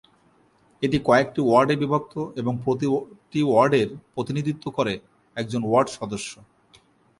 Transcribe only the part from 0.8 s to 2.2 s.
এটি কয়েকটি ওয়ার্ডে বিভক্ত